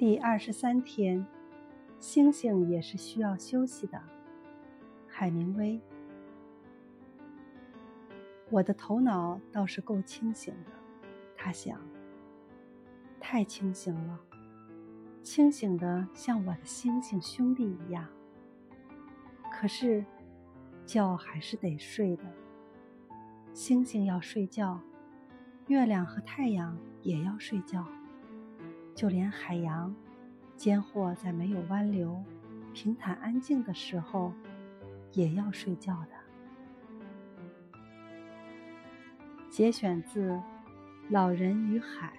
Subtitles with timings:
[0.00, 1.26] 第二十三天，
[1.98, 4.02] 星星也是需要休息的。
[5.06, 5.78] 海明威。
[8.48, 10.70] 我的头脑倒是够清醒的，
[11.36, 11.78] 他想。
[13.20, 14.18] 太清醒了，
[15.22, 18.08] 清醒的像我的星星兄弟一样。
[19.52, 20.02] 可是，
[20.86, 22.24] 觉还是得睡的。
[23.52, 24.80] 星星要睡觉，
[25.66, 27.86] 月亮和太阳也要睡觉，
[29.00, 29.96] 就连海洋，
[30.58, 32.22] 间或在没有湾流、
[32.74, 34.30] 平坦安静的时候，
[35.12, 36.10] 也要睡觉的。
[39.48, 40.32] 节选自
[41.08, 42.12] 《老人与海》。